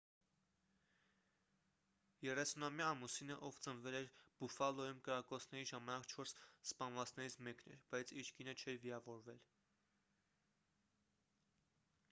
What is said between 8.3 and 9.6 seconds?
կինը չէր վիրավորվել